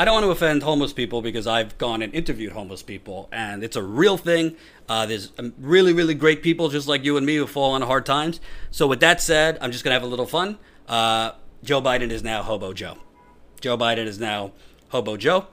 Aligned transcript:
I 0.00 0.06
don't 0.06 0.14
want 0.14 0.24
to 0.24 0.30
offend 0.30 0.62
homeless 0.62 0.94
people 0.94 1.20
because 1.20 1.46
I've 1.46 1.76
gone 1.76 2.00
and 2.00 2.14
interviewed 2.14 2.52
homeless 2.52 2.82
people, 2.82 3.28
and 3.32 3.62
it's 3.62 3.76
a 3.76 3.82
real 3.82 4.16
thing. 4.16 4.56
Uh, 4.88 5.04
there's 5.04 5.30
um, 5.36 5.52
really, 5.58 5.92
really 5.92 6.14
great 6.14 6.42
people 6.42 6.70
just 6.70 6.88
like 6.88 7.04
you 7.04 7.18
and 7.18 7.26
me 7.26 7.36
who 7.36 7.46
fall 7.46 7.72
on 7.72 7.82
hard 7.82 8.06
times. 8.06 8.40
So, 8.70 8.86
with 8.86 9.00
that 9.00 9.20
said, 9.20 9.58
I'm 9.60 9.72
just 9.72 9.84
going 9.84 9.90
to 9.90 10.00
have 10.00 10.02
a 10.02 10.06
little 10.06 10.24
fun. 10.24 10.56
Uh, 10.88 11.32
Joe 11.62 11.82
Biden 11.82 12.08
is 12.08 12.24
now 12.24 12.42
Hobo 12.42 12.72
Joe. 12.72 12.96
Joe 13.60 13.76
Biden 13.76 14.06
is 14.06 14.18
now 14.18 14.52
Hobo 14.88 15.18
Joe. 15.18 15.48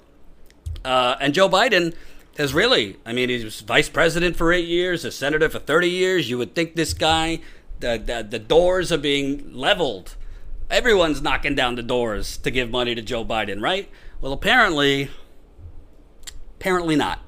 Uh, 0.85 1.17
and 1.19 1.33
Joe 1.33 1.49
Biden 1.49 1.93
has 2.37 2.53
really, 2.53 2.95
I 3.05 3.11
mean, 3.11 3.27
he 3.27 3.43
was 3.43 3.59
vice 3.59 3.89
president 3.89 4.37
for 4.37 4.53
eight 4.53 4.69
years, 4.69 5.03
a 5.03 5.11
senator 5.11 5.49
for 5.49 5.59
30 5.59 5.89
years. 5.89 6.29
You 6.29 6.37
would 6.37 6.55
think 6.55 6.77
this 6.77 6.93
guy, 6.93 7.41
the, 7.81 8.01
the, 8.01 8.25
the 8.29 8.39
doors 8.39 8.93
are 8.93 8.97
being 8.97 9.53
leveled. 9.53 10.15
Everyone's 10.71 11.21
knocking 11.21 11.53
down 11.53 11.75
the 11.75 11.83
doors 11.83 12.37
to 12.37 12.49
give 12.49 12.69
money 12.69 12.95
to 12.95 13.01
Joe 13.01 13.25
Biden, 13.25 13.61
right? 13.61 13.89
Well, 14.19 14.33
apparently, 14.33 15.09
apparently 16.59 16.95
not. 16.95 17.19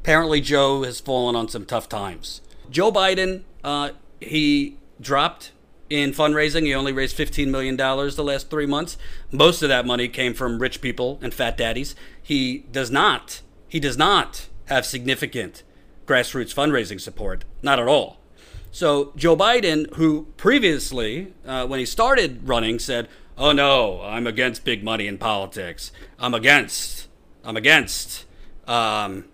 Apparently, 0.00 0.40
Joe 0.40 0.82
has 0.84 0.98
fallen 0.98 1.36
on 1.36 1.48
some 1.48 1.66
tough 1.66 1.88
times. 1.88 2.40
Joe 2.70 2.90
Biden, 2.90 3.42
uh, 3.62 3.90
he 4.18 4.78
dropped 5.00 5.52
in 5.90 6.12
fundraising. 6.12 6.62
He 6.62 6.74
only 6.74 6.92
raised 6.92 7.18
$15 7.18 7.48
million 7.48 7.76
the 7.76 8.24
last 8.24 8.48
three 8.48 8.64
months. 8.64 8.96
Most 9.30 9.62
of 9.62 9.68
that 9.68 9.84
money 9.84 10.08
came 10.08 10.32
from 10.32 10.58
rich 10.58 10.80
people 10.80 11.18
and 11.20 11.34
fat 11.34 11.58
daddies. 11.58 11.94
He 12.22 12.64
does 12.72 12.90
not, 12.90 13.42
he 13.68 13.78
does 13.78 13.98
not 13.98 14.48
have 14.66 14.86
significant 14.86 15.64
grassroots 16.06 16.54
fundraising 16.54 17.00
support. 17.00 17.44
Not 17.60 17.78
at 17.78 17.88
all. 17.88 18.20
So 18.72 19.12
Joe 19.16 19.36
Biden, 19.36 19.92
who 19.96 20.28
previously, 20.36 21.34
uh, 21.44 21.66
when 21.66 21.80
he 21.80 21.86
started 21.86 22.48
running, 22.48 22.78
said, 22.78 23.08
oh 23.36 23.52
no, 23.52 24.00
I'm 24.02 24.26
against 24.26 24.64
big 24.64 24.82
money 24.84 25.06
in 25.06 25.18
politics. 25.18 25.92
I'm 26.18 26.34
against, 26.34 27.08
I'm 27.44 27.56
against, 27.56 28.26
um, 28.66 29.24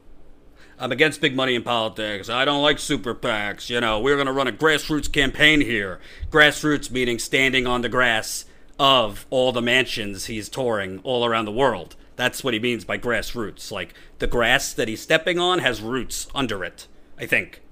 I'm 0.78 0.92
against 0.92 1.20
big 1.20 1.34
money 1.34 1.54
in 1.54 1.62
politics. 1.62 2.28
I 2.28 2.44
don't 2.44 2.62
like 2.62 2.78
super 2.78 3.14
PACs. 3.14 3.70
You 3.70 3.80
know, 3.80 4.00
we're 4.00 4.16
going 4.16 4.26
to 4.26 4.32
run 4.32 4.46
a 4.46 4.52
grassroots 4.52 5.10
campaign 5.10 5.60
here. 5.60 6.00
Grassroots 6.30 6.90
meaning 6.90 7.18
standing 7.18 7.66
on 7.66 7.80
the 7.80 7.88
grass 7.88 8.44
of 8.78 9.26
all 9.30 9.52
the 9.52 9.62
mansions 9.62 10.26
he's 10.26 10.48
touring 10.48 11.00
all 11.02 11.24
around 11.24 11.46
the 11.46 11.52
world. 11.52 11.96
That's 12.16 12.44
what 12.44 12.54
he 12.54 12.60
means 12.60 12.84
by 12.84 12.98
grassroots. 12.98 13.70
Like 13.70 13.94
the 14.18 14.26
grass 14.26 14.72
that 14.72 14.88
he's 14.88 15.00
stepping 15.00 15.38
on 15.38 15.60
has 15.60 15.80
roots 15.80 16.28
under 16.34 16.64
it, 16.64 16.86
I 17.18 17.26
think. 17.26 17.62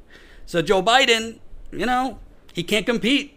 So 0.46 0.62
Joe 0.62 0.82
Biden, 0.82 1.40
you 1.72 1.86
know, 1.86 2.18
he 2.52 2.62
can't 2.62 2.86
compete. 2.86 3.33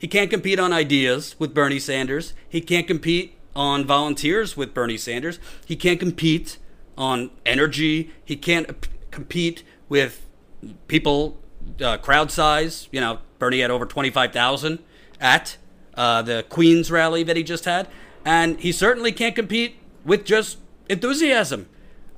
He 0.00 0.08
can't 0.08 0.30
compete 0.30 0.58
on 0.58 0.72
ideas 0.72 1.36
with 1.38 1.52
Bernie 1.52 1.78
Sanders. 1.78 2.32
He 2.48 2.62
can't 2.62 2.86
compete 2.86 3.36
on 3.54 3.84
volunteers 3.84 4.56
with 4.56 4.72
Bernie 4.72 4.96
Sanders. 4.96 5.38
He 5.66 5.76
can't 5.76 6.00
compete 6.00 6.56
on 6.96 7.30
energy. 7.44 8.10
He 8.24 8.34
can't 8.34 8.88
compete 9.10 9.62
with 9.90 10.26
people, 10.88 11.38
uh, 11.82 11.98
crowd 11.98 12.30
size. 12.30 12.88
You 12.90 13.02
know, 13.02 13.18
Bernie 13.38 13.60
had 13.60 13.70
over 13.70 13.84
25,000 13.84 14.78
at 15.20 15.58
uh, 15.92 16.22
the 16.22 16.46
Queens 16.48 16.90
rally 16.90 17.22
that 17.22 17.36
he 17.36 17.42
just 17.42 17.66
had. 17.66 17.86
And 18.24 18.58
he 18.58 18.72
certainly 18.72 19.12
can't 19.12 19.36
compete 19.36 19.76
with 20.06 20.24
just 20.24 20.56
enthusiasm. 20.88 21.68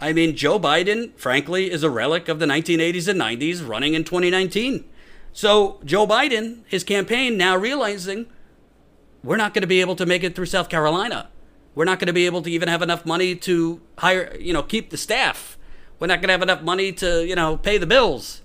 I 0.00 0.12
mean, 0.12 0.36
Joe 0.36 0.60
Biden, 0.60 1.16
frankly, 1.16 1.68
is 1.68 1.82
a 1.82 1.90
relic 1.90 2.28
of 2.28 2.38
the 2.38 2.46
1980s 2.46 3.08
and 3.08 3.20
90s 3.20 3.68
running 3.68 3.94
in 3.94 4.04
2019. 4.04 4.84
So, 5.32 5.80
Joe 5.84 6.06
Biden, 6.06 6.60
his 6.66 6.84
campaign 6.84 7.36
now 7.36 7.56
realizing 7.56 8.26
we're 9.24 9.36
not 9.36 9.54
going 9.54 9.62
to 9.62 9.68
be 9.68 9.80
able 9.80 9.96
to 9.96 10.06
make 10.06 10.22
it 10.22 10.34
through 10.34 10.46
South 10.46 10.68
Carolina. 10.68 11.30
We're 11.74 11.86
not 11.86 11.98
going 11.98 12.08
to 12.08 12.12
be 12.12 12.26
able 12.26 12.42
to 12.42 12.50
even 12.50 12.68
have 12.68 12.82
enough 12.82 13.06
money 13.06 13.34
to 13.36 13.80
hire, 13.98 14.36
you 14.38 14.52
know, 14.52 14.62
keep 14.62 14.90
the 14.90 14.98
staff. 14.98 15.56
We're 15.98 16.08
not 16.08 16.20
going 16.20 16.28
to 16.28 16.32
have 16.32 16.42
enough 16.42 16.62
money 16.62 16.92
to, 16.92 17.26
you 17.26 17.34
know, 17.34 17.56
pay 17.56 17.78
the 17.78 17.86
bills. 17.86 18.42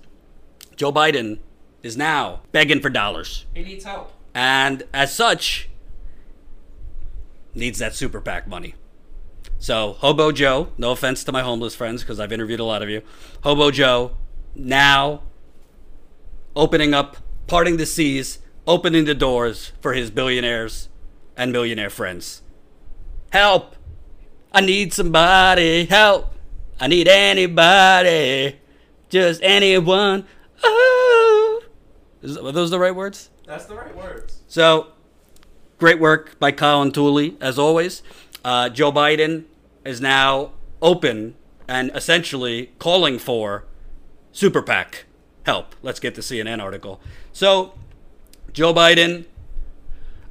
Joe 0.76 0.92
Biden 0.92 1.40
is 1.82 1.96
now 1.96 2.40
begging 2.52 2.80
for 2.80 2.88
dollars. 2.88 3.44
He 3.54 3.62
needs 3.62 3.84
help. 3.84 4.12
And 4.34 4.84
as 4.94 5.14
such, 5.14 5.68
needs 7.54 7.78
that 7.80 7.94
super 7.94 8.20
PAC 8.20 8.46
money. 8.46 8.74
So, 9.58 9.94
Hobo 9.94 10.30
Joe, 10.30 10.68
no 10.78 10.92
offense 10.92 11.24
to 11.24 11.32
my 11.32 11.42
homeless 11.42 11.74
friends 11.74 12.02
because 12.02 12.20
I've 12.20 12.32
interviewed 12.32 12.60
a 12.60 12.64
lot 12.64 12.82
of 12.82 12.88
you. 12.88 13.02
Hobo 13.42 13.70
Joe 13.70 14.12
now 14.54 15.22
opening 16.58 16.92
up, 16.92 17.16
parting 17.46 17.76
the 17.76 17.86
seas, 17.86 18.40
opening 18.66 19.04
the 19.04 19.14
doors 19.14 19.72
for 19.80 19.94
his 19.94 20.10
billionaires 20.10 20.88
and 21.36 21.52
millionaire 21.52 21.88
friends. 21.88 22.42
Help! 23.30 23.76
I 24.52 24.60
need 24.60 24.92
somebody. 24.92 25.84
Help! 25.86 26.34
I 26.80 26.88
need 26.88 27.06
anybody. 27.06 28.58
Just 29.08 29.40
anyone. 29.42 30.26
Oh. 30.62 31.62
Is, 32.22 32.36
are 32.36 32.52
those 32.52 32.70
the 32.70 32.78
right 32.78 32.94
words? 32.94 33.30
That's 33.46 33.66
the 33.66 33.76
right 33.76 33.96
words. 33.96 34.42
So, 34.48 34.88
great 35.78 36.00
work 36.00 36.38
by 36.40 36.50
Colin 36.50 36.90
Tooley, 36.90 37.36
as 37.40 37.58
always. 37.58 38.02
Uh, 38.44 38.68
Joe 38.68 38.90
Biden 38.90 39.44
is 39.84 40.00
now 40.00 40.52
open 40.82 41.36
and 41.68 41.90
essentially 41.94 42.72
calling 42.78 43.18
for 43.18 43.64
super 44.32 44.62
PAC 44.62 45.04
help. 45.44 45.74
Let's 45.82 46.00
get 46.00 46.14
the 46.14 46.20
CNN 46.20 46.62
article. 46.62 47.00
So, 47.32 47.74
Joe 48.52 48.74
Biden, 48.74 49.26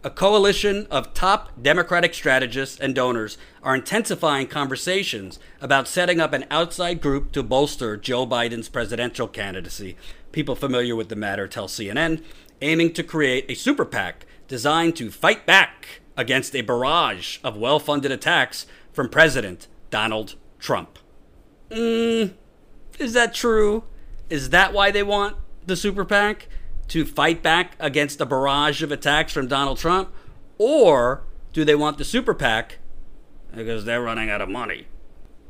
a 0.03 0.09
coalition 0.09 0.87
of 0.89 1.13
top 1.13 1.61
Democratic 1.61 2.13
strategists 2.13 2.79
and 2.79 2.93
donors 2.95 3.37
are 3.63 3.75
intensifying 3.75 4.47
conversations 4.47 5.39
about 5.59 5.87
setting 5.87 6.19
up 6.19 6.33
an 6.33 6.45
outside 6.51 7.01
group 7.01 7.31
to 7.33 7.43
bolster 7.43 7.97
Joe 7.97 8.25
Biden's 8.25 8.69
presidential 8.69 9.27
candidacy. 9.27 9.97
People 10.31 10.55
familiar 10.55 10.95
with 10.95 11.09
the 11.09 11.15
matter 11.15 11.47
tell 11.47 11.67
CNN, 11.67 12.23
aiming 12.61 12.93
to 12.93 13.03
create 13.03 13.45
a 13.49 13.55
super 13.55 13.85
PAC 13.85 14.25
designed 14.47 14.95
to 14.95 15.11
fight 15.11 15.45
back 15.45 16.01
against 16.15 16.55
a 16.55 16.61
barrage 16.61 17.39
of 17.43 17.57
well 17.57 17.79
funded 17.79 18.11
attacks 18.11 18.65
from 18.91 19.09
President 19.09 19.67
Donald 19.89 20.35
Trump. 20.59 20.99
Mm, 21.69 22.33
is 22.99 23.13
that 23.13 23.33
true? 23.33 23.83
Is 24.29 24.49
that 24.49 24.73
why 24.73 24.91
they 24.91 25.03
want 25.03 25.37
the 25.65 25.75
super 25.75 26.05
PAC? 26.05 26.47
To 26.89 27.05
fight 27.05 27.43
back 27.43 27.75
against 27.79 28.21
a 28.21 28.25
barrage 28.25 28.81
of 28.81 28.91
attacks 28.91 29.33
from 29.33 29.47
Donald 29.47 29.77
Trump? 29.77 30.09
Or 30.57 31.23
do 31.53 31.65
they 31.65 31.75
want 31.75 31.97
the 31.97 32.05
super 32.05 32.33
PAC 32.33 32.77
because 33.53 33.85
they're 33.85 34.01
running 34.01 34.29
out 34.29 34.41
of 34.41 34.49
money? 34.49 34.87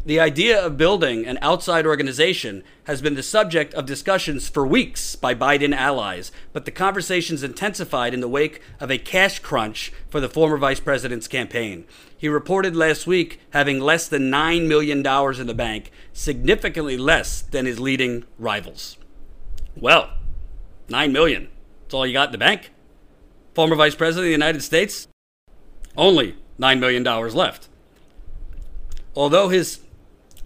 The 0.08 0.22
idea 0.22 0.66
of 0.66 0.78
building 0.78 1.26
an 1.26 1.38
outside 1.42 1.86
organization 1.86 2.64
has 2.86 3.02
been 3.02 3.16
the 3.16 3.22
subject 3.22 3.74
of 3.74 3.86
discussions 3.86 4.48
for 4.48 4.66
weeks 4.66 5.18
by 5.18 5.36
Biden 5.36 5.76
allies, 5.76 6.32
but 6.54 6.64
the 6.64 6.72
conversations 6.72 7.44
intensified 7.44 8.14
in 8.14 8.22
the 8.22 8.30
wake 8.30 8.62
of 8.80 8.90
a 8.90 8.98
cash 8.98 9.40
crunch 9.40 9.92
for 10.10 10.22
the 10.22 10.30
former 10.30 10.56
vice 10.56 10.80
president's 10.80 11.28
campaign. 11.28 11.84
He 12.18 12.30
reported 12.30 12.74
last 12.74 13.06
week 13.06 13.42
having 13.50 13.82
less 13.82 14.08
than 14.08 14.32
$9 14.32 14.66
million 14.66 15.00
in 15.00 15.48
the 15.48 15.54
bank, 15.54 15.92
significantly 16.14 16.96
less 16.96 17.42
than 17.42 17.66
his 17.66 17.78
leading 17.78 18.24
rivals. 18.40 18.96
Well, 19.76 20.12
9 20.88 21.12
million. 21.12 21.50
That's 21.82 21.96
all 21.96 22.08
you 22.08 22.14
got 22.14 22.30
in 22.30 22.32
the 22.32 22.38
bank. 22.38 22.72
Former 23.56 23.76
vice 23.76 23.96
president 23.96 24.24
of 24.24 24.28
the 24.28 24.46
United 24.46 24.64
States, 24.64 25.10
only 25.98 26.38
$9 26.58 26.80
million 26.80 27.04
left. 27.04 27.68
Although 29.14 29.50
his 29.50 29.82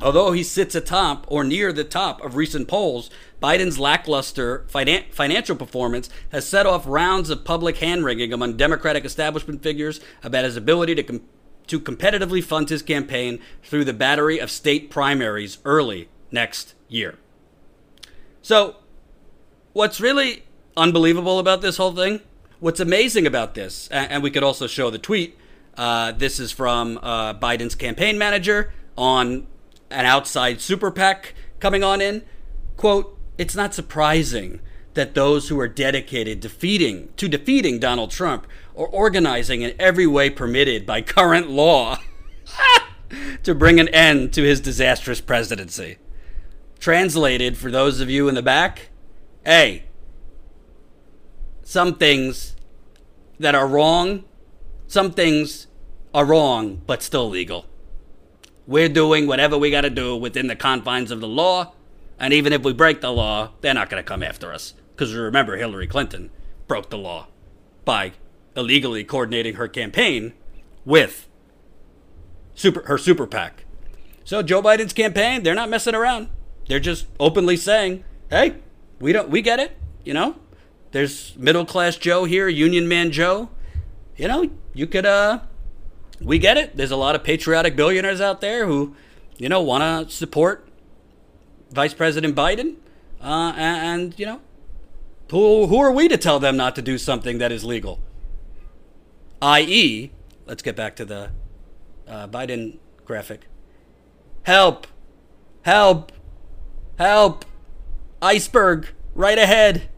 Although 0.01 0.31
he 0.31 0.44
sits 0.44 0.73
atop 0.73 1.25
or 1.28 1.44
near 1.44 1.72
the 1.72 1.84
top 1.84 2.23
of 2.23 2.35
recent 2.35 2.67
polls, 2.67 3.09
Biden's 3.41 3.78
lackluster 3.78 4.66
finan- 4.67 5.13
financial 5.13 5.56
performance 5.56 6.09
has 6.31 6.47
set 6.47 6.66
off 6.66 6.85
rounds 6.88 7.29
of 7.29 7.45
public 7.45 7.78
hand 7.78 8.03
wringing 8.03 8.34
among 8.34 8.57
Democratic 8.57 9.06
establishment 9.06 9.62
figures 9.62 10.00
about 10.23 10.44
his 10.44 10.57
ability 10.57 10.95
to, 10.95 11.03
com- 11.03 11.22
to 11.67 11.79
competitively 11.79 12.44
fund 12.44 12.69
his 12.69 12.81
campaign 12.81 13.39
through 13.63 13.85
the 13.85 13.94
battery 13.94 14.39
of 14.39 14.50
state 14.50 14.89
primaries 14.89 15.59
early 15.65 16.09
next 16.31 16.74
year. 16.88 17.18
So, 18.42 18.77
what's 19.74 20.01
really 20.01 20.44
unbelievable 20.75 21.38
about 21.38 21.62
this 21.62 21.77
whole 21.77 21.94
thing? 21.94 22.21
What's 22.59 22.80
amazing 22.80 23.27
about 23.27 23.54
this, 23.54 23.88
and, 23.89 24.21
we 24.21 24.31
could 24.31 24.44
also 24.44 24.68
show 24.68 24.89
the 24.89 25.00
tweet. 25.00 25.38
Uh, 25.77 26.12
this 26.12 26.39
is 26.39 26.51
from 26.51 27.00
uh, 27.01 27.33
Biden's 27.33 27.75
campaign 27.75 28.18
manager 28.18 28.71
on 28.97 29.47
an 29.92 30.06
outside 30.06 30.62
super 30.62 30.92
PAC 30.92 31.34
coming 31.60 31.84
on 31.84 32.02
in. 32.02 32.24
Quote, 32.78 33.18
it's 33.38 33.56
not 33.56 33.74
surprising 33.74 34.60
that 34.94 35.14
those 35.14 35.48
who 35.48 35.60
are 35.60 35.68
dedicated 35.68 36.40
defeating 36.40 37.10
to 37.18 37.28
defeating 37.28 37.80
Donald 37.80 38.12
Trump 38.12 38.46
are 38.76 38.88
organizing 38.88 39.62
in 39.62 39.74
every 39.80 40.08
way 40.08 40.30
permitted 40.30 40.86
by 40.86 41.02
current 41.02 41.50
law 41.50 41.98
to 43.44 43.56
bring 43.56 43.80
an 43.80 43.88
end 43.90 44.34
to 44.34 44.44
his 44.44 44.60
disastrous 44.60 45.22
presidency. 45.22 45.98
Translated 46.80 47.58
for 47.58 47.72
those 47.72 48.00
of 48.02 48.10
you 48.10 48.28
in 48.28 48.36
the 48.36 48.42
back, 48.42 48.90
hey, 49.46 49.86
some 51.64 51.96
things 51.96 52.56
that 53.40 53.56
are 53.56 53.68
wrong, 53.68 54.24
some 54.88 55.12
things 55.12 55.68
are 56.14 56.26
wrong 56.26 56.82
but 56.86 57.02
still 57.02 57.30
legal. 57.30 57.66
We're 58.71 58.88
doing 58.88 59.27
whatever 59.27 59.57
we 59.57 59.69
got 59.69 59.81
to 59.81 59.89
do 59.89 60.15
within 60.15 60.47
the 60.47 60.56
confines 60.56 61.12
of 61.12 61.19
the 61.19 61.27
law. 61.27 61.73
And 62.18 62.33
even 62.33 62.53
if 62.53 62.63
we 62.63 62.71
break 62.71 63.01
the 63.01 63.12
law, 63.12 63.51
they're 63.59 63.73
not 63.73 63.89
going 63.89 64.01
to 64.01 64.07
come 64.07 64.23
after 64.23 64.53
us. 64.53 64.75
Because 64.91 65.13
remember, 65.13 65.57
Hillary 65.57 65.88
Clinton 65.88 66.29
broke 66.69 66.89
the 66.89 66.97
law 66.97 67.27
by 67.83 68.13
illegally 68.56 69.03
coordinating 69.03 69.56
her 69.56 69.68
campaign 69.68 70.31
with 70.85 71.27
super, 72.56 72.83
her 72.83 72.97
super 72.97 73.27
PAC. 73.27 73.65
So 74.23 74.41
Joe 74.41 74.62
Biden's 74.62 74.94
campaign, 74.94 75.44
they're 75.44 75.53
not 75.53 75.68
messing 75.68 75.94
around. 75.94 76.29
They're 76.69 76.79
just 76.79 77.07
openly 77.19 77.57
saying, 77.57 78.06
"Hey, 78.29 78.56
we 79.01 79.12
don't 79.12 79.29
we 79.29 79.41
get 79.41 79.59
it, 79.59 79.75
you 80.06 80.13
know? 80.13 80.35
There's 80.94 81.35
middle 81.35 81.65
class 81.65 81.97
Joe 81.97 82.23
here, 82.23 82.47
union 82.47 82.88
man 82.88 83.12
Joe. 83.12 83.50
You 84.15 84.29
know, 84.29 84.50
you 84.73 84.88
could 84.88 85.06
uh 85.06 85.41
we 86.21 86.39
get 86.39 86.57
it. 86.57 86.75
There's 86.75 86.91
a 86.91 86.95
lot 86.95 87.15
of 87.15 87.23
patriotic 87.23 87.75
billionaires 87.75 88.21
out 88.21 88.41
there 88.41 88.65
who, 88.68 88.95
you 89.38 89.50
know, 89.50 89.62
want 89.62 90.09
to 90.09 90.15
support 90.15 90.68
Vice 91.71 91.94
President 91.94 92.35
Biden. 92.35 92.75
Uh, 93.21 93.53
and, 93.56 94.01
and, 94.03 94.19
you 94.19 94.25
know, 94.25 94.41
who, 95.29 95.68
who 95.68 95.79
are 95.79 95.91
we 95.91 96.07
to 96.07 96.18
tell 96.18 96.39
them 96.39 96.57
not 96.57 96.75
to 96.75 96.81
do 96.81 96.97
something 96.97 97.38
that 97.38 97.51
is 97.51 97.63
legal? 97.63 98.00
I.e., 99.41 100.12
let's 100.45 100.62
get 100.62 100.75
back 100.75 100.95
to 100.97 101.06
the 101.06 101.31
uh, 102.07 102.27
Biden 102.27 102.77
graphic. 103.06 103.47
Help! 104.44 104.88
Help! 105.63 106.12
Help! 106.97 107.45
Iceberg! 108.21 108.89
Right 109.15 109.38
ahead! 109.38 109.89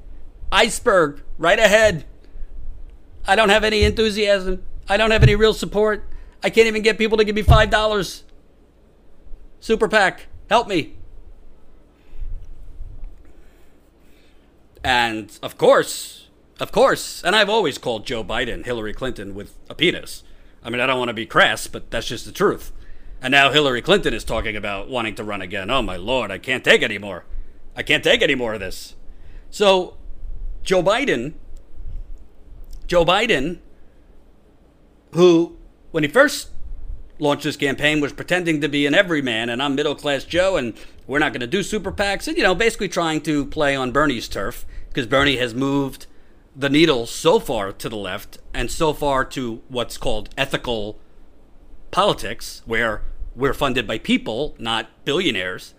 Iceberg! 0.51 1.23
Right 1.37 1.59
ahead! 1.59 2.05
I 3.25 3.35
don't 3.35 3.49
have 3.49 3.63
any 3.63 3.83
enthusiasm. 3.83 4.63
I 4.87 4.97
don't 4.97 5.11
have 5.11 5.23
any 5.23 5.35
real 5.35 5.53
support. 5.53 6.05
I 6.43 6.49
can't 6.49 6.67
even 6.67 6.81
get 6.81 6.97
people 6.97 7.17
to 7.17 7.23
give 7.23 7.35
me 7.35 7.43
$5. 7.43 8.23
Super 9.59 9.87
PAC, 9.87 10.27
help 10.49 10.67
me. 10.67 10.95
And 14.83 15.37
of 15.41 15.57
course, 15.57 16.27
of 16.59 16.71
course, 16.71 17.23
and 17.23 17.35
I've 17.35 17.49
always 17.49 17.77
called 17.77 18.05
Joe 18.05 18.23
Biden 18.23 18.65
Hillary 18.65 18.93
Clinton 18.93 19.33
with 19.33 19.57
a 19.69 19.75
penis. 19.75 20.23
I 20.61 20.69
mean, 20.69 20.81
I 20.81 20.85
don't 20.85 20.99
want 20.99 21.09
to 21.09 21.13
be 21.13 21.25
crass, 21.25 21.67
but 21.67 21.89
that's 21.89 22.07
just 22.07 22.25
the 22.25 22.31
truth. 22.31 22.73
And 23.21 23.31
now 23.31 23.51
Hillary 23.51 23.81
Clinton 23.81 24.13
is 24.13 24.25
talking 24.25 24.57
about 24.57 24.89
wanting 24.89 25.15
to 25.15 25.23
run 25.23 25.41
again. 25.41 25.69
Oh 25.69 25.81
my 25.81 25.95
lord, 25.95 26.29
I 26.29 26.37
can't 26.37 26.63
take 26.63 26.83
anymore. 26.83 27.23
I 27.75 27.83
can't 27.83 28.03
take 28.03 28.21
any 28.21 28.35
more 28.35 28.53
of 28.53 28.59
this. 28.59 28.95
So, 29.49 29.95
Joe 30.63 30.83
Biden, 30.83 31.33
Joe 32.85 33.05
Biden 33.05 33.59
who, 35.13 35.57
when 35.93 36.03
he 36.03 36.09
first 36.09 36.49
launched 37.19 37.43
this 37.43 37.55
campaign, 37.55 38.01
was 38.01 38.11
pretending 38.11 38.59
to 38.61 38.67
be 38.67 38.87
an 38.87 38.95
everyman, 38.95 39.47
and 39.47 39.61
I'm 39.61 39.75
middle 39.75 39.93
class 39.93 40.23
Joe, 40.23 40.57
and 40.57 40.73
we're 41.05 41.19
not 41.19 41.33
going 41.33 41.41
to 41.41 41.47
do 41.47 41.61
super 41.61 41.91
PACs, 41.91 42.27
and 42.27 42.35
you 42.35 42.41
know, 42.41 42.55
basically 42.55 42.89
trying 42.89 43.21
to 43.21 43.45
play 43.45 43.75
on 43.75 43.91
Bernie's 43.91 44.27
turf 44.27 44.65
because 44.89 45.05
Bernie 45.05 45.37
has 45.37 45.53
moved 45.53 46.07
the 46.55 46.67
needle 46.67 47.05
so 47.05 47.39
far 47.39 47.71
to 47.71 47.89
the 47.89 47.95
left 47.95 48.39
and 48.55 48.71
so 48.71 48.91
far 48.91 49.23
to 49.25 49.61
what's 49.67 49.99
called 49.99 50.29
ethical 50.35 50.99
politics, 51.91 52.63
where 52.65 53.03
we're 53.35 53.53
funded 53.53 53.85
by 53.85 53.99
people, 53.99 54.55
not 54.57 54.89
billionaires. 55.05 55.75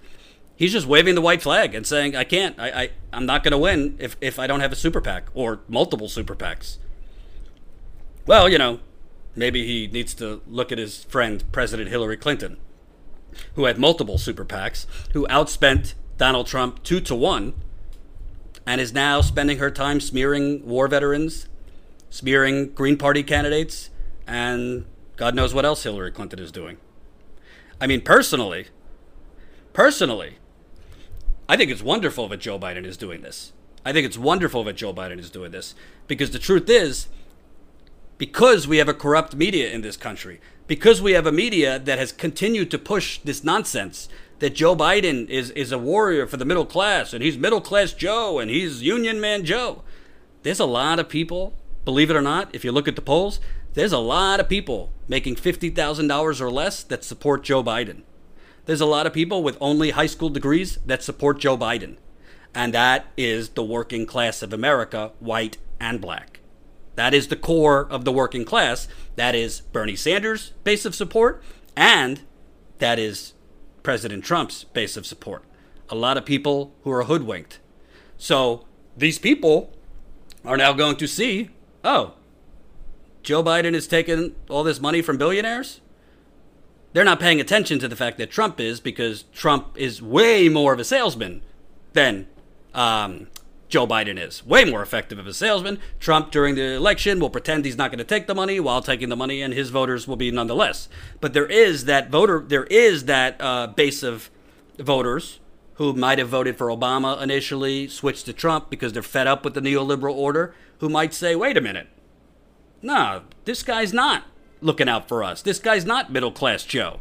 He's 0.54 0.72
just 0.72 0.86
waving 0.86 1.16
the 1.16 1.20
white 1.20 1.42
flag 1.42 1.74
and 1.74 1.84
saying, 1.84 2.14
"I 2.14 2.22
can't. 2.22 2.56
I, 2.60 2.68
I 2.70 2.90
I'm 3.12 3.26
not 3.26 3.42
going 3.42 3.50
to 3.50 3.58
win 3.58 3.96
if 3.98 4.16
if 4.20 4.38
I 4.38 4.46
don't 4.46 4.60
have 4.60 4.70
a 4.70 4.76
super 4.76 5.00
PAC 5.00 5.24
or 5.34 5.58
multiple 5.66 6.08
super 6.08 6.36
PACs." 6.36 6.78
Well, 8.26 8.48
you 8.48 8.58
know, 8.58 8.78
Maybe 9.36 9.66
he 9.66 9.86
needs 9.86 10.14
to 10.14 10.42
look 10.46 10.70
at 10.70 10.78
his 10.78 11.04
friend, 11.04 11.44
President 11.52 11.88
Hillary 11.88 12.16
Clinton, 12.16 12.56
who 13.54 13.64
had 13.64 13.78
multiple 13.78 14.18
super 14.18 14.44
PACs, 14.44 14.86
who 15.12 15.26
outspent 15.28 15.94
Donald 16.18 16.46
Trump 16.46 16.82
two 16.82 17.00
to 17.00 17.14
one, 17.14 17.54
and 18.66 18.80
is 18.80 18.92
now 18.92 19.20
spending 19.20 19.58
her 19.58 19.70
time 19.70 20.00
smearing 20.00 20.64
war 20.66 20.88
veterans, 20.88 21.48
smearing 22.10 22.70
Green 22.70 22.96
Party 22.96 23.22
candidates, 23.22 23.90
and 24.26 24.86
God 25.16 25.34
knows 25.34 25.52
what 25.52 25.64
else 25.64 25.82
Hillary 25.82 26.12
Clinton 26.12 26.38
is 26.38 26.52
doing. 26.52 26.76
I 27.80 27.86
mean, 27.86 28.00
personally, 28.00 28.68
personally, 29.72 30.38
I 31.48 31.56
think 31.56 31.70
it's 31.70 31.82
wonderful 31.82 32.28
that 32.28 32.38
Joe 32.38 32.58
Biden 32.58 32.86
is 32.86 32.96
doing 32.96 33.20
this. 33.22 33.52
I 33.84 33.92
think 33.92 34.06
it's 34.06 34.16
wonderful 34.16 34.64
that 34.64 34.76
Joe 34.76 34.94
Biden 34.94 35.18
is 35.18 35.30
doing 35.30 35.50
this 35.50 35.74
because 36.06 36.30
the 36.30 36.38
truth 36.38 36.70
is, 36.70 37.08
because 38.18 38.66
we 38.68 38.78
have 38.78 38.88
a 38.88 38.94
corrupt 38.94 39.34
media 39.34 39.70
in 39.70 39.82
this 39.82 39.96
country, 39.96 40.40
because 40.66 41.02
we 41.02 41.12
have 41.12 41.26
a 41.26 41.32
media 41.32 41.78
that 41.78 41.98
has 41.98 42.12
continued 42.12 42.70
to 42.70 42.78
push 42.78 43.18
this 43.18 43.44
nonsense 43.44 44.08
that 44.38 44.54
Joe 44.54 44.74
Biden 44.74 45.28
is, 45.28 45.50
is 45.50 45.72
a 45.72 45.78
warrior 45.78 46.26
for 46.26 46.36
the 46.36 46.44
middle 46.44 46.66
class 46.66 47.12
and 47.12 47.22
he's 47.22 47.38
middle 47.38 47.60
class 47.60 47.92
Joe 47.92 48.38
and 48.38 48.50
he's 48.50 48.82
Union 48.82 49.20
Man 49.20 49.44
Joe. 49.44 49.82
There's 50.42 50.60
a 50.60 50.66
lot 50.66 50.98
of 50.98 51.08
people, 51.08 51.54
believe 51.84 52.10
it 52.10 52.16
or 52.16 52.22
not, 52.22 52.54
if 52.54 52.64
you 52.64 52.72
look 52.72 52.88
at 52.88 52.96
the 52.96 53.02
polls, 53.02 53.40
there's 53.74 53.92
a 53.92 53.98
lot 53.98 54.40
of 54.40 54.48
people 54.48 54.92
making 55.08 55.36
$50,000 55.36 56.40
or 56.40 56.50
less 56.50 56.82
that 56.84 57.04
support 57.04 57.42
Joe 57.42 57.62
Biden. 57.62 58.02
There's 58.66 58.80
a 58.80 58.86
lot 58.86 59.06
of 59.06 59.12
people 59.12 59.42
with 59.42 59.58
only 59.60 59.90
high 59.90 60.06
school 60.06 60.30
degrees 60.30 60.78
that 60.86 61.02
support 61.02 61.38
Joe 61.38 61.58
Biden. 61.58 61.96
And 62.54 62.72
that 62.72 63.06
is 63.16 63.50
the 63.50 63.64
working 63.64 64.06
class 64.06 64.42
of 64.42 64.52
America, 64.52 65.12
white 65.18 65.58
and 65.80 66.00
black. 66.00 66.40
That 66.94 67.14
is 67.14 67.28
the 67.28 67.36
core 67.36 67.86
of 67.90 68.04
the 68.04 68.12
working 68.12 68.44
class. 68.44 68.88
That 69.16 69.34
is 69.34 69.60
Bernie 69.60 69.96
Sanders' 69.96 70.52
base 70.62 70.84
of 70.84 70.94
support, 70.94 71.42
and 71.76 72.22
that 72.78 72.98
is 72.98 73.34
President 73.82 74.24
Trump's 74.24 74.64
base 74.64 74.96
of 74.96 75.06
support. 75.06 75.44
A 75.88 75.94
lot 75.94 76.16
of 76.16 76.24
people 76.24 76.72
who 76.82 76.90
are 76.90 77.04
hoodwinked. 77.04 77.58
So 78.16 78.64
these 78.96 79.18
people 79.18 79.72
are 80.44 80.56
now 80.56 80.72
going 80.72 80.96
to 80.96 81.06
see 81.06 81.50
oh, 81.84 82.14
Joe 83.22 83.42
Biden 83.42 83.74
is 83.74 83.86
taking 83.86 84.34
all 84.48 84.64
this 84.64 84.80
money 84.80 85.02
from 85.02 85.18
billionaires? 85.18 85.80
They're 86.92 87.04
not 87.04 87.20
paying 87.20 87.40
attention 87.40 87.78
to 87.80 87.88
the 87.88 87.96
fact 87.96 88.18
that 88.18 88.30
Trump 88.30 88.60
is 88.60 88.80
because 88.80 89.24
Trump 89.32 89.76
is 89.76 90.00
way 90.00 90.48
more 90.48 90.72
of 90.72 90.80
a 90.80 90.84
salesman 90.84 91.42
than 91.92 92.26
um, 92.72 93.28
Joe 93.74 93.88
Biden 93.88 94.24
is. 94.24 94.46
Way 94.46 94.64
more 94.64 94.82
effective 94.82 95.18
of 95.18 95.26
a 95.26 95.34
salesman. 95.34 95.80
Trump, 95.98 96.30
during 96.30 96.54
the 96.54 96.74
election, 96.74 97.18
will 97.18 97.28
pretend 97.28 97.64
he's 97.64 97.76
not 97.76 97.90
going 97.90 97.98
to 97.98 98.04
take 98.04 98.28
the 98.28 98.34
money 98.34 98.60
while 98.60 98.80
taking 98.80 99.08
the 99.08 99.16
money, 99.16 99.42
and 99.42 99.52
his 99.52 99.70
voters 99.70 100.06
will 100.06 100.14
be 100.14 100.30
nonetheless. 100.30 100.88
But 101.20 101.32
there 101.32 101.46
is 101.46 101.86
that 101.86 102.08
voter, 102.08 102.38
there 102.46 102.66
is 102.66 103.06
that 103.06 103.34
uh, 103.40 103.66
base 103.66 104.04
of 104.04 104.30
voters 104.78 105.40
who 105.72 105.92
might 105.92 106.20
have 106.20 106.28
voted 106.28 106.56
for 106.56 106.68
Obama 106.68 107.20
initially, 107.20 107.88
switched 107.88 108.26
to 108.26 108.32
Trump 108.32 108.70
because 108.70 108.92
they're 108.92 109.02
fed 109.02 109.26
up 109.26 109.44
with 109.44 109.54
the 109.54 109.60
neoliberal 109.60 110.14
order, 110.14 110.54
who 110.78 110.88
might 110.88 111.12
say, 111.12 111.34
wait 111.34 111.56
a 111.56 111.60
minute. 111.60 111.88
Nah, 112.80 113.22
this 113.44 113.64
guy's 113.64 113.92
not 113.92 114.22
looking 114.60 114.88
out 114.88 115.08
for 115.08 115.24
us. 115.24 115.42
This 115.42 115.58
guy's 115.58 115.84
not 115.84 116.12
middle 116.12 116.30
class 116.30 116.62
Joe. 116.62 117.00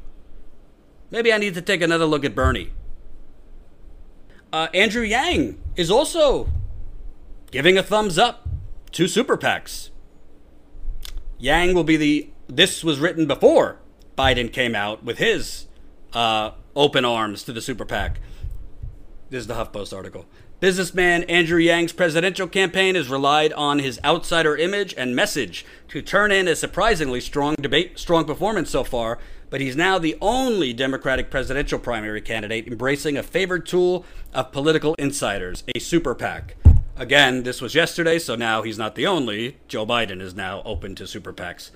Maybe 1.12 1.32
I 1.32 1.38
need 1.38 1.54
to 1.54 1.62
take 1.62 1.84
another 1.84 2.06
look 2.06 2.26
at 2.26 2.34
Bernie. 2.34 2.72
Uh, 4.52 4.70
Andrew 4.74 5.04
Yang 5.04 5.60
is 5.76 5.92
also 5.92 6.50
giving 7.54 7.78
a 7.78 7.84
thumbs 7.84 8.18
up 8.18 8.50
to 8.92 9.08
super 9.08 9.38
PACs. 9.38 9.92
Yang 11.38 11.76
will 11.76 11.84
be 11.84 11.98
the. 11.98 12.30
This 12.48 12.84
was 12.84 13.00
written 13.00 13.28
before 13.28 13.78
Biden 14.18 14.52
came 14.52 14.74
out 14.76 15.04
with 15.04 15.20
his 15.20 15.68
uh, 16.14 16.52
open 16.76 17.06
arms 17.06 17.44
to 17.44 17.54
the 17.54 17.62
super 17.62 17.86
PAC. 17.86 18.20
This 19.30 19.42
is 19.42 19.48
the 19.48 19.54
HuffPost 19.54 19.96
article. 19.96 20.26
Businessman 20.62 21.24
Andrew 21.26 21.60
Yang's 21.60 21.94
presidential 21.94 22.48
campaign 22.48 22.96
has 22.96 23.08
relied 23.08 23.54
on 23.54 23.80
his 23.80 24.00
outsider 24.04 24.58
image 24.58 24.96
and 24.98 25.16
message 25.16 25.64
to 25.90 26.02
turn 26.02 26.32
in 26.32 26.48
a 26.48 26.56
surprisingly 26.56 27.22
strong 27.22 27.54
debate, 27.62 28.00
strong 28.00 28.26
performance 28.26 28.72
so 28.72 28.84
far. 28.84 29.20
But 29.52 29.62
he's 29.62 29.76
now 29.76 30.00
the 30.00 30.18
only 30.22 30.74
Democratic 30.74 31.30
presidential 31.30 31.78
primary 31.78 32.22
candidate 32.22 32.68
embracing 32.68 33.16
a 33.16 33.22
favored 33.22 33.68
tool 33.68 34.06
of 34.34 34.52
political 34.52 34.96
insiders, 34.96 35.64
a 35.76 35.80
super 35.80 36.16
PAC. 36.16 36.56
Again, 36.96 37.42
this 37.42 37.60
was 37.60 37.74
yesterday, 37.74 38.20
so 38.20 38.36
now 38.36 38.62
he's 38.62 38.78
not 38.78 38.94
the 38.94 39.08
only. 39.08 39.58
Joe 39.68 39.84
Biden 39.84 40.22
is 40.22 40.36
now 40.36 40.62
open 40.64 40.94
to 40.96 41.08
super 41.08 41.34
PACs. 41.34 41.72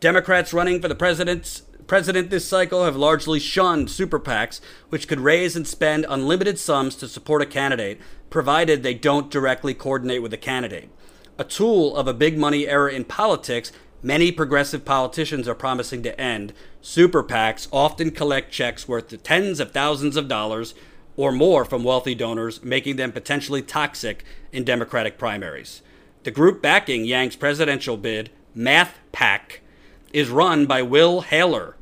Democrats 0.00 0.52
running 0.52 0.82
for 0.82 0.88
the 0.88 0.94
president's 0.96 1.62
president 1.86 2.30
this 2.30 2.48
cycle 2.48 2.84
have 2.84 2.96
largely 2.96 3.38
shunned 3.38 3.88
super 3.88 4.18
PACs, 4.18 4.60
which 4.88 5.06
could 5.06 5.20
raise 5.20 5.54
and 5.54 5.68
spend 5.68 6.04
unlimited 6.08 6.58
sums 6.58 6.96
to 6.96 7.06
support 7.06 7.42
a 7.42 7.46
candidate, 7.46 8.00
provided 8.28 8.82
they 8.82 8.92
don't 8.92 9.30
directly 9.30 9.72
coordinate 9.72 10.20
with 10.20 10.32
the 10.32 10.36
candidate. 10.36 10.90
A 11.38 11.44
tool 11.44 11.96
of 11.96 12.08
a 12.08 12.14
big 12.14 12.36
money 12.36 12.66
era 12.66 12.92
in 12.92 13.04
politics, 13.04 13.70
many 14.02 14.32
progressive 14.32 14.84
politicians 14.84 15.46
are 15.46 15.54
promising 15.54 16.02
to 16.02 16.20
end. 16.20 16.52
Super 16.82 17.22
PACs 17.22 17.68
often 17.70 18.10
collect 18.10 18.50
checks 18.50 18.88
worth 18.88 19.22
tens 19.22 19.60
of 19.60 19.70
thousands 19.70 20.16
of 20.16 20.26
dollars 20.26 20.74
or 21.16 21.32
more 21.32 21.64
from 21.64 21.82
wealthy 21.82 22.14
donors, 22.14 22.62
making 22.62 22.96
them 22.96 23.12
potentially 23.12 23.62
toxic 23.62 24.24
in 24.52 24.64
Democratic 24.64 25.18
primaries. 25.18 25.82
The 26.24 26.30
group 26.30 26.60
backing 26.60 27.04
Yang's 27.04 27.36
presidential 27.36 27.96
bid, 27.96 28.30
Math 28.54 28.98
PAC, 29.12 29.60
is 30.12 30.28
run 30.28 30.66
by 30.66 30.82
Will 30.82 31.22
Haler, 31.22 31.76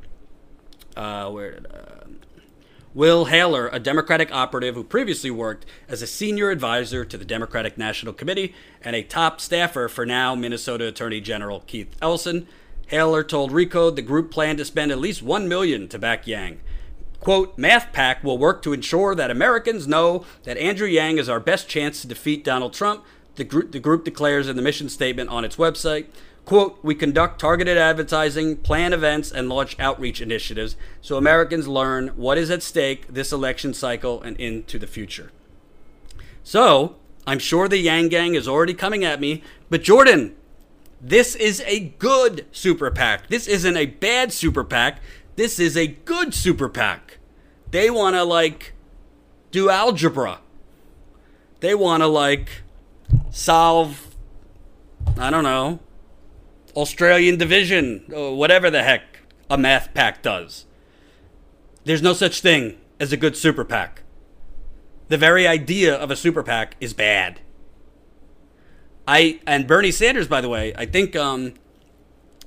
Uh, 0.95 1.29
where 1.29 1.59
uh, 1.73 2.07
Will 2.93 3.25
Haler, 3.25 3.67
a 3.67 3.79
Democratic 3.79 4.31
operative 4.31 4.75
who 4.75 4.83
previously 4.83 5.29
worked 5.29 5.65
as 5.89 6.01
a 6.01 6.07
senior 6.07 6.49
advisor 6.49 7.03
to 7.03 7.17
the 7.17 7.25
Democratic 7.25 7.77
National 7.77 8.13
Committee 8.13 8.55
and 8.81 8.95
a 8.95 9.03
top 9.03 9.41
staffer 9.41 9.89
for 9.89 10.05
now 10.05 10.33
Minnesota 10.35 10.87
Attorney 10.87 11.19
General 11.19 11.59
Keith 11.67 11.93
Ellison. 12.01 12.47
Haler 12.87 13.23
told 13.23 13.51
Recode 13.51 13.97
the 13.97 14.01
group 14.01 14.31
planned 14.31 14.59
to 14.59 14.65
spend 14.65 14.91
at 14.91 14.99
least 14.99 15.21
one 15.21 15.49
million 15.49 15.89
to 15.89 15.99
back 15.99 16.25
Yang. 16.25 16.61
Quote, 17.25 17.57
MathPAC 17.57 18.23
will 18.23 18.37
work 18.37 18.61
to 18.61 18.71
ensure 18.71 19.15
that 19.15 19.31
Americans 19.31 19.87
know 19.87 20.23
that 20.43 20.59
Andrew 20.59 20.85
Yang 20.85 21.17
is 21.17 21.27
our 21.27 21.39
best 21.39 21.67
chance 21.67 21.99
to 22.01 22.07
defeat 22.07 22.43
Donald 22.43 22.71
Trump, 22.71 23.03
the 23.33 23.43
group, 23.43 23.71
the 23.71 23.79
group 23.79 24.05
declares 24.05 24.47
in 24.47 24.55
the 24.55 24.61
mission 24.61 24.89
statement 24.89 25.31
on 25.31 25.43
its 25.43 25.55
website. 25.55 26.05
Quote, 26.45 26.77
we 26.83 26.93
conduct 26.93 27.41
targeted 27.41 27.79
advertising, 27.79 28.57
plan 28.57 28.93
events, 28.93 29.31
and 29.31 29.49
launch 29.49 29.75
outreach 29.79 30.21
initiatives 30.21 30.75
so 31.01 31.17
Americans 31.17 31.67
learn 31.67 32.09
what 32.09 32.37
is 32.37 32.51
at 32.51 32.61
stake 32.61 33.07
this 33.07 33.31
election 33.31 33.73
cycle 33.73 34.21
and 34.21 34.37
into 34.37 34.77
the 34.77 34.85
future. 34.85 35.31
So, 36.43 36.95
I'm 37.25 37.39
sure 37.39 37.67
the 37.67 37.79
Yang 37.79 38.09
Gang 38.09 38.35
is 38.35 38.47
already 38.47 38.75
coming 38.75 39.03
at 39.03 39.19
me, 39.19 39.41
but 39.71 39.81
Jordan, 39.81 40.35
this 41.01 41.33
is 41.33 41.59
a 41.65 41.89
good 41.97 42.45
super 42.51 42.91
PAC. 42.91 43.29
This 43.29 43.47
isn't 43.47 43.77
a 43.77 43.87
bad 43.87 44.31
super 44.31 44.63
PAC. 44.63 44.99
This 45.37 45.59
is 45.59 45.75
a 45.75 45.87
good 45.87 46.35
super 46.35 46.69
PAC. 46.69 47.04
They 47.71 47.89
want 47.89 48.15
to, 48.15 48.23
like, 48.23 48.73
do 49.51 49.69
algebra. 49.69 50.39
They 51.59 51.75
want 51.75 52.01
to, 52.01 52.07
like, 52.07 52.63
solve, 53.29 54.15
I 55.17 55.29
don't 55.29 55.43
know, 55.43 55.79
Australian 56.75 57.37
division, 57.37 58.05
or 58.13 58.35
whatever 58.35 58.69
the 58.69 58.83
heck 58.83 59.19
a 59.49 59.57
Math 59.57 59.93
PAC 59.93 60.21
does. 60.21 60.65
There's 61.83 62.01
no 62.01 62.13
such 62.13 62.41
thing 62.41 62.77
as 62.99 63.11
a 63.11 63.17
good 63.17 63.37
super 63.37 63.63
PAC. 63.63 64.03
The 65.07 65.17
very 65.17 65.47
idea 65.47 65.95
of 65.95 66.09
a 66.09 66.15
super 66.15 66.43
PAC 66.43 66.75
is 66.79 66.93
bad. 66.93 67.41
I 69.07 69.39
and 69.45 69.67
Bernie 69.67 69.91
Sanders, 69.91 70.27
by 70.27 70.41
the 70.41 70.49
way, 70.49 70.73
I 70.75 70.85
think 70.87 71.15
um, 71.15 71.53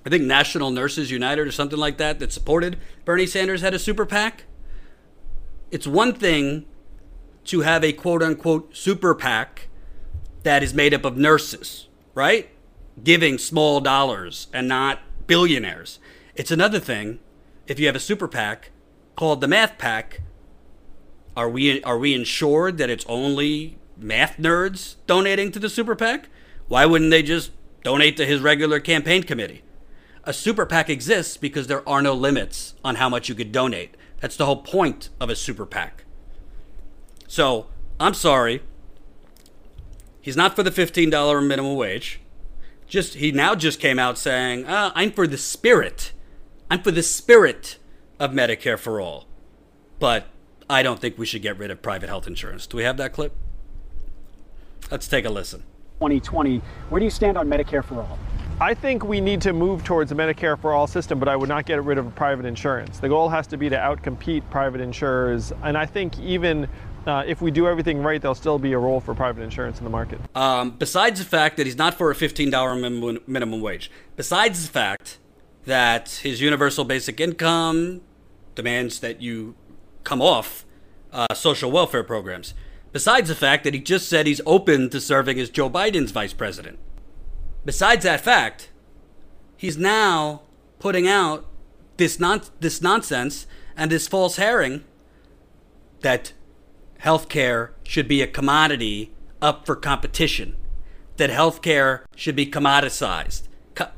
I 0.04 0.10
think 0.10 0.24
National 0.24 0.70
Nurses 0.70 1.10
United 1.10 1.46
or 1.46 1.52
something 1.52 1.78
like 1.78 1.98
that 1.98 2.18
that 2.18 2.32
supported 2.32 2.78
Bernie 3.04 3.26
Sanders 3.26 3.60
had 3.60 3.74
a 3.74 3.78
super 3.78 4.04
PAC. 4.04 4.44
It's 5.70 5.86
one 5.86 6.12
thing 6.14 6.66
to 7.44 7.60
have 7.60 7.84
a 7.84 7.92
quote 7.92 8.22
unquote 8.22 8.76
super 8.76 9.14
PAC 9.14 9.68
that 10.42 10.62
is 10.62 10.72
made 10.72 10.94
up 10.94 11.04
of 11.04 11.16
nurses, 11.16 11.88
right? 12.14 12.50
giving 13.04 13.38
small 13.38 13.80
dollars 13.80 14.48
and 14.52 14.68
not 14.68 15.00
billionaires. 15.26 15.98
It's 16.34 16.50
another 16.50 16.80
thing 16.80 17.18
if 17.66 17.78
you 17.78 17.86
have 17.86 17.96
a 17.96 18.00
super 18.00 18.28
PAC 18.28 18.70
called 19.16 19.40
the 19.40 19.48
Math 19.48 19.78
PAC. 19.78 20.22
Are 21.36 21.48
we 21.48 21.82
are 21.82 21.98
we 21.98 22.14
ensured 22.14 22.78
that 22.78 22.90
it's 22.90 23.06
only 23.08 23.78
math 23.96 24.36
nerds 24.38 24.96
donating 25.06 25.52
to 25.52 25.58
the 25.58 25.68
super 25.68 25.94
PAC? 25.94 26.28
Why 26.66 26.86
wouldn't 26.86 27.10
they 27.10 27.22
just 27.22 27.52
donate 27.84 28.16
to 28.16 28.26
his 28.26 28.40
regular 28.40 28.80
campaign 28.80 29.22
committee? 29.22 29.62
A 30.24 30.32
super 30.32 30.66
PAC 30.66 30.90
exists 30.90 31.36
because 31.36 31.68
there 31.68 31.88
are 31.88 32.02
no 32.02 32.12
limits 32.12 32.74
on 32.84 32.96
how 32.96 33.08
much 33.08 33.28
you 33.28 33.34
could 33.34 33.52
donate. 33.52 33.96
That's 34.20 34.36
the 34.36 34.46
whole 34.46 34.62
point 34.62 35.10
of 35.20 35.30
a 35.30 35.36
super 35.36 35.66
PAC. 35.66 36.04
So 37.26 37.66
I'm 38.00 38.14
sorry. 38.14 38.62
He's 40.20 40.36
not 40.36 40.56
for 40.56 40.62
the 40.62 40.70
$15 40.70 41.46
minimum 41.46 41.76
wage 41.76 42.20
just 42.88 43.14
he 43.14 43.30
now 43.30 43.54
just 43.54 43.80
came 43.80 43.98
out 43.98 44.18
saying, 44.18 44.64
uh, 44.64 44.90
"I'm 44.94 45.12
for 45.12 45.26
the 45.26 45.38
spirit. 45.38 46.12
I'm 46.70 46.82
for 46.82 46.90
the 46.90 47.02
spirit 47.02 47.78
of 48.18 48.32
Medicare 48.32 48.78
for 48.78 49.00
all." 49.00 49.26
But 49.98 50.26
I 50.68 50.82
don't 50.82 50.98
think 50.98 51.18
we 51.18 51.26
should 51.26 51.42
get 51.42 51.58
rid 51.58 51.70
of 51.70 51.82
private 51.82 52.08
health 52.08 52.26
insurance. 52.26 52.66
Do 52.66 52.76
we 52.76 52.84
have 52.84 52.96
that 52.96 53.12
clip? 53.12 53.34
Let's 54.90 55.06
take 55.06 55.24
a 55.24 55.30
listen. 55.30 55.60
2020. 56.00 56.58
Where 56.88 56.98
do 56.98 57.04
you 57.04 57.10
stand 57.10 57.36
on 57.36 57.48
Medicare 57.48 57.84
for 57.84 58.00
all? 58.00 58.18
I 58.60 58.74
think 58.74 59.04
we 59.04 59.20
need 59.20 59.40
to 59.42 59.52
move 59.52 59.84
towards 59.84 60.10
a 60.10 60.16
Medicare 60.16 60.60
for 60.60 60.72
all 60.72 60.88
system, 60.88 61.20
but 61.20 61.28
I 61.28 61.36
would 61.36 61.48
not 61.48 61.64
get 61.64 61.80
rid 61.84 61.96
of 61.96 62.12
private 62.16 62.44
insurance. 62.44 62.98
The 62.98 63.08
goal 63.08 63.28
has 63.28 63.46
to 63.48 63.56
be 63.56 63.68
to 63.68 63.76
outcompete 63.76 64.42
private 64.50 64.80
insurers, 64.80 65.52
and 65.62 65.78
I 65.78 65.86
think 65.86 66.18
even 66.18 66.66
uh, 67.06 67.22
if 67.24 67.40
we 67.40 67.52
do 67.52 67.68
everything 67.68 68.02
right, 68.02 68.20
there'll 68.20 68.34
still 68.34 68.58
be 68.58 68.72
a 68.72 68.78
role 68.78 68.98
for 68.98 69.14
private 69.14 69.42
insurance 69.42 69.78
in 69.78 69.84
the 69.84 69.90
market. 69.90 70.18
Um, 70.34 70.72
besides 70.72 71.20
the 71.20 71.24
fact 71.24 71.56
that 71.56 71.66
he's 71.66 71.76
not 71.76 71.94
for 71.94 72.10
a 72.10 72.16
$15 72.16 72.80
minimum, 72.80 73.22
minimum 73.28 73.60
wage, 73.60 73.92
besides 74.16 74.66
the 74.66 74.72
fact 74.72 75.18
that 75.64 76.20
his 76.24 76.40
universal 76.40 76.84
basic 76.84 77.20
income 77.20 78.00
demands 78.56 78.98
that 78.98 79.22
you 79.22 79.54
come 80.02 80.20
off 80.20 80.66
uh, 81.12 81.32
social 81.32 81.70
welfare 81.70 82.02
programs, 82.02 82.54
besides 82.90 83.28
the 83.28 83.36
fact 83.36 83.62
that 83.62 83.72
he 83.72 83.78
just 83.78 84.08
said 84.08 84.26
he's 84.26 84.40
open 84.44 84.90
to 84.90 85.00
serving 85.00 85.38
as 85.38 85.48
Joe 85.48 85.70
Biden's 85.70 86.10
vice 86.10 86.32
president. 86.32 86.80
Besides 87.68 88.02
that 88.04 88.22
fact, 88.22 88.70
he's 89.58 89.76
now 89.76 90.40
putting 90.78 91.06
out 91.06 91.44
this 91.98 92.18
non- 92.18 92.40
this 92.60 92.80
nonsense 92.80 93.46
and 93.76 93.92
this 93.92 94.08
false 94.08 94.36
herring 94.36 94.84
that 96.00 96.32
healthcare 97.02 97.72
should 97.82 98.08
be 98.08 98.22
a 98.22 98.26
commodity 98.26 99.12
up 99.42 99.66
for 99.66 99.76
competition, 99.76 100.56
that 101.18 101.28
healthcare 101.28 102.06
should 102.16 102.34
be 102.34 102.46
commoditized. 102.46 103.48
Co-? 103.74 103.90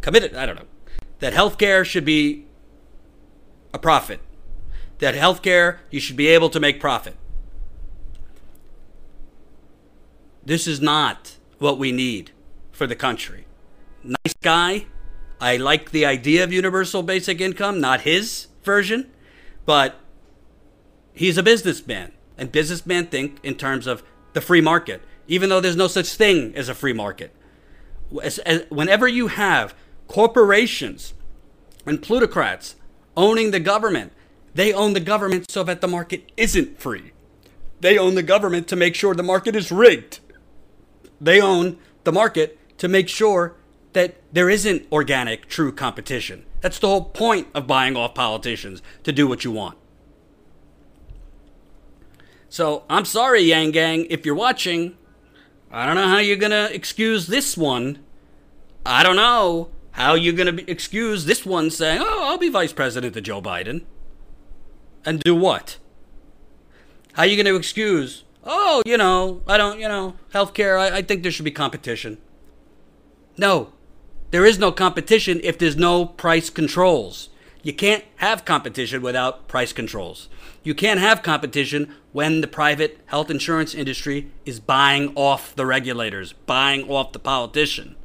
Committed? 0.00 0.34
I 0.34 0.44
don't 0.44 0.56
know. 0.56 0.66
That 1.20 1.34
healthcare 1.34 1.84
should 1.84 2.04
be 2.04 2.46
a 3.72 3.78
profit. 3.78 4.18
That 4.98 5.14
healthcare, 5.14 5.78
you 5.92 6.00
should 6.00 6.16
be 6.16 6.26
able 6.26 6.50
to 6.50 6.58
make 6.58 6.80
profit. 6.80 7.14
This 10.44 10.66
is 10.66 10.80
not 10.80 11.36
what 11.60 11.78
we 11.78 11.92
need 11.92 12.32
for 12.78 12.86
the 12.86 12.96
country. 12.96 13.44
Nice 14.02 14.34
guy. 14.40 14.86
I 15.40 15.56
like 15.56 15.90
the 15.90 16.06
idea 16.06 16.42
of 16.42 16.52
universal 16.52 17.02
basic 17.02 17.40
income, 17.40 17.80
not 17.80 18.00
his 18.00 18.48
version, 18.64 19.10
but 19.66 20.00
He's 21.18 21.36
a 21.36 21.42
businessman, 21.42 22.12
and 22.36 22.52
businessmen 22.52 23.06
think 23.06 23.40
in 23.42 23.56
terms 23.56 23.88
of 23.88 24.04
the 24.34 24.40
free 24.40 24.60
market, 24.60 25.02
even 25.26 25.48
though 25.48 25.60
there's 25.60 25.74
no 25.74 25.88
such 25.88 26.14
thing 26.14 26.54
as 26.54 26.68
a 26.68 26.76
free 26.76 26.92
market. 26.92 27.34
Whenever 28.68 29.08
you 29.08 29.26
have 29.26 29.74
corporations 30.06 31.14
and 31.84 32.00
plutocrats 32.00 32.76
owning 33.16 33.50
the 33.50 33.58
government, 33.58 34.12
they 34.54 34.72
own 34.72 34.92
the 34.92 35.00
government 35.00 35.50
so 35.50 35.64
that 35.64 35.80
the 35.80 35.88
market 35.88 36.30
isn't 36.36 36.78
free. 36.78 37.10
They 37.80 37.98
own 37.98 38.14
the 38.14 38.22
government 38.22 38.68
to 38.68 38.76
make 38.76 38.94
sure 38.94 39.12
the 39.12 39.24
market 39.24 39.56
is 39.56 39.72
rigged. 39.72 40.20
They 41.20 41.40
own 41.40 41.78
the 42.04 42.12
market 42.12 42.56
to 42.78 42.88
make 42.88 43.08
sure 43.08 43.56
that 43.92 44.16
there 44.32 44.48
isn't 44.48 44.86
organic, 44.90 45.48
true 45.48 45.72
competition. 45.72 46.44
That's 46.60 46.78
the 46.78 46.88
whole 46.88 47.04
point 47.04 47.48
of 47.54 47.66
buying 47.66 47.96
off 47.96 48.14
politicians 48.14 48.82
to 49.04 49.12
do 49.12 49.26
what 49.26 49.44
you 49.44 49.52
want. 49.52 49.78
So 52.48 52.84
I'm 52.88 53.04
sorry, 53.04 53.42
Yang 53.42 53.70
Gang, 53.72 54.06
if 54.10 54.24
you're 54.24 54.34
watching. 54.34 54.96
I 55.70 55.84
don't 55.84 55.96
know 55.96 56.08
how 56.08 56.18
you're 56.18 56.36
gonna 56.36 56.68
excuse 56.72 57.26
this 57.26 57.56
one. 57.56 57.98
I 58.86 59.02
don't 59.02 59.16
know 59.16 59.68
how 59.92 60.14
you're 60.14 60.32
gonna 60.32 60.58
excuse 60.66 61.26
this 61.26 61.44
one 61.44 61.70
saying, 61.70 62.00
"Oh, 62.02 62.24
I'll 62.24 62.38
be 62.38 62.48
vice 62.48 62.72
president 62.72 63.12
to 63.14 63.20
Joe 63.20 63.42
Biden," 63.42 63.84
and 65.04 65.20
do 65.20 65.34
what? 65.34 65.76
How 67.12 67.24
are 67.24 67.26
you 67.26 67.36
gonna 67.36 67.54
excuse? 67.54 68.24
Oh, 68.44 68.82
you 68.86 68.96
know, 68.96 69.42
I 69.46 69.58
don't, 69.58 69.78
you 69.78 69.88
know, 69.88 70.14
healthcare. 70.32 70.78
I, 70.78 70.98
I 70.98 71.02
think 71.02 71.22
there 71.22 71.32
should 71.32 71.44
be 71.44 71.50
competition. 71.50 72.16
No, 73.38 73.72
there 74.30 74.44
is 74.44 74.58
no 74.58 74.72
competition 74.72 75.40
if 75.44 75.56
there's 75.56 75.76
no 75.76 76.04
price 76.04 76.50
controls. 76.50 77.30
You 77.62 77.72
can't 77.72 78.04
have 78.16 78.44
competition 78.44 79.00
without 79.00 79.48
price 79.48 79.72
controls. 79.72 80.28
You 80.62 80.74
can't 80.74 81.00
have 81.00 81.22
competition 81.22 81.94
when 82.12 82.40
the 82.40 82.46
private 82.46 82.98
health 83.06 83.30
insurance 83.30 83.74
industry 83.74 84.30
is 84.44 84.60
buying 84.60 85.12
off 85.14 85.54
the 85.54 85.66
regulators, 85.66 86.32
buying 86.32 86.88
off 86.90 87.12
the 87.12 87.18
politician. 87.18 87.96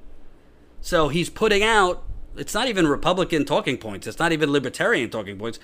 So 0.81 1.09
he's 1.09 1.29
putting 1.29 1.63
out, 1.63 2.03
it's 2.35 2.53
not 2.53 2.67
even 2.67 2.87
Republican 2.87 3.45
talking 3.45 3.77
points, 3.77 4.05
it's 4.07 4.19
not 4.19 4.31
even 4.31 4.51
libertarian 4.51 5.09
talking 5.09 5.37
points. 5.37 5.59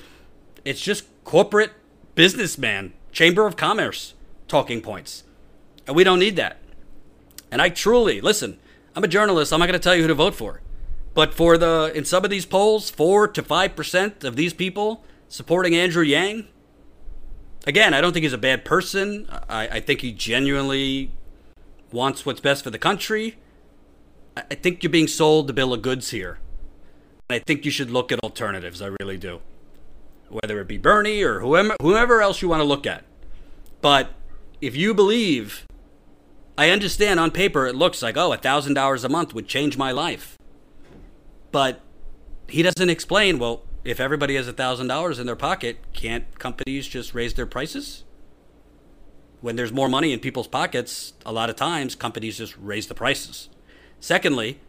It's 0.65 0.81
just 0.81 1.05
corporate 1.23 1.71
businessman, 2.15 2.93
Chamber 3.11 3.45
of 3.45 3.55
Commerce 3.55 4.13
talking 4.47 4.81
points. 4.81 5.23
And 5.87 5.95
we 5.95 6.03
don't 6.03 6.19
need 6.19 6.35
that. 6.35 6.57
And 7.51 7.61
I 7.61 7.69
truly, 7.69 8.21
listen, 8.21 8.59
I'm 8.99 9.05
a 9.05 9.07
journalist, 9.07 9.53
I'm 9.53 9.61
not 9.61 9.67
going 9.67 9.79
to 9.79 9.83
tell 9.83 9.95
you 9.95 10.01
who 10.01 10.09
to 10.09 10.13
vote 10.13 10.35
for. 10.35 10.59
But 11.13 11.33
for 11.33 11.57
the 11.57 11.89
in 11.95 12.03
some 12.03 12.25
of 12.25 12.29
these 12.29 12.45
polls, 12.45 12.89
four 12.89 13.29
to 13.29 13.41
five 13.41 13.73
percent 13.73 14.25
of 14.25 14.35
these 14.35 14.53
people 14.53 15.05
supporting 15.29 15.73
Andrew 15.73 16.03
Yang. 16.03 16.47
Again, 17.65 17.93
I 17.93 18.01
don't 18.01 18.11
think 18.11 18.23
he's 18.23 18.33
a 18.33 18.37
bad 18.37 18.65
person. 18.65 19.25
I, 19.47 19.69
I 19.69 19.79
think 19.79 20.01
he 20.01 20.11
genuinely 20.11 21.11
wants 21.93 22.25
what's 22.25 22.41
best 22.41 22.61
for 22.61 22.71
the 22.71 22.77
country. 22.77 23.37
I, 24.35 24.43
I 24.51 24.55
think 24.55 24.83
you're 24.83 24.89
being 24.89 25.07
sold 25.07 25.47
the 25.47 25.53
bill 25.53 25.73
of 25.73 25.81
goods 25.81 26.11
here. 26.11 26.39
I 27.29 27.39
think 27.39 27.63
you 27.63 27.71
should 27.71 27.89
look 27.89 28.11
at 28.11 28.19
alternatives. 28.21 28.81
I 28.81 28.89
really 28.99 29.17
do. 29.17 29.39
whether 30.29 30.59
it 30.59 30.67
be 30.67 30.77
Bernie 30.77 31.21
or 31.21 31.39
whoever, 31.39 31.75
whoever 31.81 32.21
else 32.21 32.41
you 32.41 32.49
want 32.49 32.59
to 32.59 32.65
look 32.65 32.85
at. 32.85 33.03
But 33.81 34.11
if 34.61 34.75
you 34.75 34.93
believe, 34.93 35.65
I 36.59 36.71
understand 36.71 37.21
on 37.21 37.31
paper 37.31 37.67
it 37.67 37.75
looks 37.77 38.01
like, 38.01 38.17
oh, 38.17 38.31
$1,000 38.31 39.03
a 39.05 39.09
month 39.09 39.33
would 39.33 39.47
change 39.47 39.77
my 39.77 39.93
life. 39.93 40.37
But 41.53 41.79
he 42.49 42.61
doesn't 42.61 42.89
explain, 42.89 43.39
well, 43.39 43.63
if 43.85 44.01
everybody 44.01 44.35
has 44.35 44.49
$1,000 44.49 45.19
in 45.21 45.25
their 45.25 45.37
pocket, 45.37 45.77
can't 45.93 46.37
companies 46.37 46.85
just 46.85 47.13
raise 47.13 47.35
their 47.35 47.45
prices? 47.45 48.03
When 49.39 49.55
there's 49.55 49.71
more 49.71 49.87
money 49.87 50.11
in 50.11 50.19
people's 50.19 50.49
pockets, 50.49 51.13
a 51.25 51.31
lot 51.31 51.49
of 51.49 51.55
times 51.55 51.95
companies 51.95 52.39
just 52.39 52.57
raise 52.57 52.87
the 52.87 52.93
prices. 52.93 53.47
Secondly, 54.01 54.59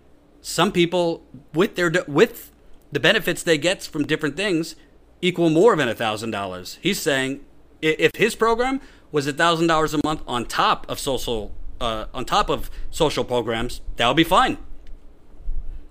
some 0.40 0.70
people 0.70 1.24
with 1.52 1.74
their 1.74 1.92
with 2.06 2.52
the 2.92 3.00
benefits 3.00 3.42
they 3.42 3.58
get 3.58 3.82
from 3.82 4.06
different 4.06 4.36
things 4.36 4.76
equal 5.20 5.50
more 5.50 5.74
than 5.74 5.88
$1,000. 5.88 6.78
He's 6.80 7.00
saying 7.00 7.40
if 7.82 8.14
his 8.14 8.36
program 8.36 8.80
was 9.10 9.26
$1,000 9.26 9.94
a 9.94 10.06
month 10.06 10.22
on 10.28 10.46
top 10.46 10.88
of 10.88 11.00
social 11.00 11.52
uh, 11.80 12.06
on 12.12 12.24
top 12.24 12.50
of 12.50 12.70
social 12.90 13.24
programs, 13.24 13.80
that 13.96 14.06
would 14.06 14.16
be 14.16 14.24
fine. 14.24 14.58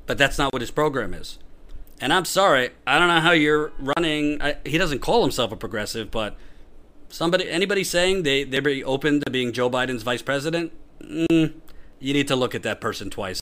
But 0.06 0.18
that's 0.18 0.38
not 0.38 0.54
what 0.54 0.62
his 0.62 0.72
program 0.72 1.14
is. 1.14 1.40
And 2.02 2.14
I'm 2.14 2.26
sorry, 2.26 2.70
I 2.88 2.98
don't 2.98 3.10
know 3.10 3.20
how 3.20 3.32
you're 3.32 3.72
running. 3.78 4.42
I, 4.42 4.56
he 4.66 4.78
doesn't 4.78 5.00
call 5.00 5.22
himself 5.22 5.52
a 5.52 5.58
progressive, 5.58 6.10
but 6.10 6.38
somebody, 7.10 7.50
anybody 7.50 7.84
saying 7.84 8.24
they 8.24 8.44
they're 8.44 8.64
open 8.86 9.20
to 9.22 9.30
being 9.30 9.52
Joe 9.52 9.70
Biden's 9.70 10.04
vice 10.04 10.22
president, 10.22 10.72
mm, 11.02 11.54
you 12.00 12.14
need 12.14 12.28
to 12.30 12.36
look 12.36 12.56
at 12.56 12.64
that 12.64 12.80
person 12.80 13.10
twice. 13.10 13.42